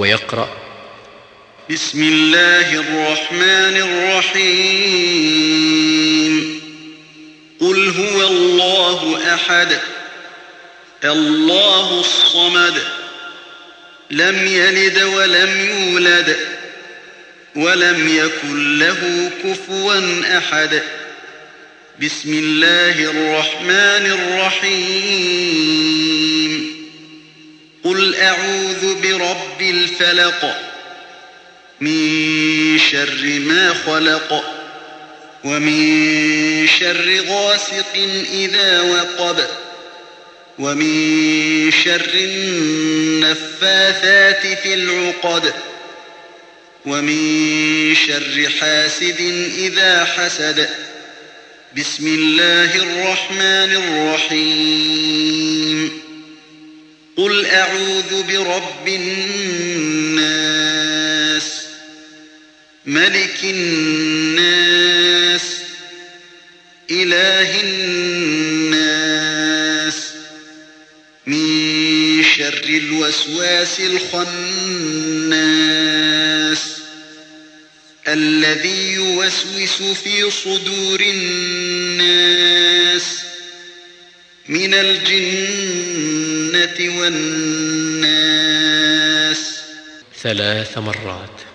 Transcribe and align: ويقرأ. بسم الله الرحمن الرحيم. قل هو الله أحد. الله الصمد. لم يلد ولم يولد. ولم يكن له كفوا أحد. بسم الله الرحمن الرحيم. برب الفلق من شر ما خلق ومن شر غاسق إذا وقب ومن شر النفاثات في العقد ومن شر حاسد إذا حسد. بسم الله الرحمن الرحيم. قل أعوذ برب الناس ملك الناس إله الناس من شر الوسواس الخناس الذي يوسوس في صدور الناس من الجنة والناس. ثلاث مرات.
ويقرأ. 0.00 0.48
بسم 1.70 2.02
الله 2.02 2.72
الرحمن 2.72 3.76
الرحيم. 3.76 4.80
قل 7.60 7.88
هو 7.88 8.28
الله 8.28 9.34
أحد. 9.34 9.78
الله 11.04 12.00
الصمد. 12.00 12.82
لم 14.10 14.46
يلد 14.46 15.02
ولم 15.02 15.70
يولد. 15.70 16.36
ولم 17.56 18.18
يكن 18.18 18.78
له 18.78 19.30
كفوا 19.44 20.00
أحد. 20.38 20.82
بسم 22.02 22.32
الله 22.32 23.04
الرحمن 23.04 24.18
الرحيم. 24.20 25.89
برب 29.20 29.60
الفلق 29.60 30.56
من 31.80 32.78
شر 32.78 33.24
ما 33.24 33.74
خلق 33.86 34.44
ومن 35.44 36.66
شر 36.80 37.24
غاسق 37.28 37.96
إذا 38.32 38.80
وقب 38.80 39.44
ومن 40.58 41.70
شر 41.84 42.10
النفاثات 43.14 44.46
في 44.46 44.74
العقد 44.74 45.52
ومن 46.86 47.94
شر 47.94 48.50
حاسد 48.60 49.20
إذا 49.58 50.04
حسد. 50.04 50.68
بسم 51.76 52.06
الله 52.06 52.76
الرحمن 52.76 53.76
الرحيم. 53.82 55.29
قل 57.20 57.46
أعوذ 57.46 58.22
برب 58.22 58.88
الناس 58.88 60.22
ملك 62.86 63.38
الناس 63.44 65.42
إله 66.90 67.60
الناس 67.60 68.74
من 71.26 72.22
شر 72.22 72.64
الوسواس 72.64 73.80
الخناس 73.80 74.20
الذي 78.08 78.92
يوسوس 78.92 79.82
في 80.04 80.30
صدور 80.30 81.00
الناس 81.00 82.00
من 84.48 84.74
الجنة 84.74 86.09
والناس. 86.78 88.10
ثلاث 90.22 90.78
مرات. 90.78 91.49